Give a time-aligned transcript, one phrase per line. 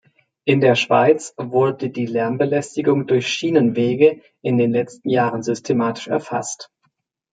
[0.45, 6.71] In der Schweiz wurde die Lärmbelastung durch Schienenwege in den letzten Jahren systematisch erfasst.